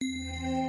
[0.00, 0.67] you